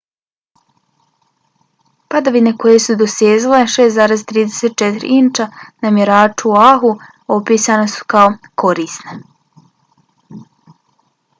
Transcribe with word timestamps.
padavine 2.13 2.53
koje 2.61 2.79
su 2.85 2.95
dosezale 3.01 3.59
6,34 3.73 5.11
inča 5.17 5.47
na 5.87 5.91
mjeraču 5.97 6.49
u 6.51 6.55
oahu 6.61 6.91
opisane 7.37 7.85
su 7.97 8.09
kao 8.15 8.33
korisne 8.65 9.19